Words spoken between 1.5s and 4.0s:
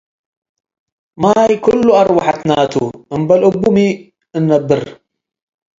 ኩሉ አርወሐትነ ቱ፡ እምበል እቡ ሚ